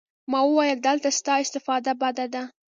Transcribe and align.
ما 0.31 0.39
وويل 0.47 0.77
دلته 0.87 1.09
ستا 1.19 1.33
استفاده 1.43 1.91
بده 2.01 2.25
ده. 2.33 2.43